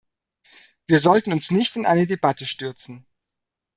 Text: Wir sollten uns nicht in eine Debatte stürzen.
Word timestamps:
Wir 0.87 0.97
sollten 0.97 1.31
uns 1.31 1.51
nicht 1.51 1.75
in 1.75 1.85
eine 1.85 2.07
Debatte 2.07 2.47
stürzen. 2.47 3.05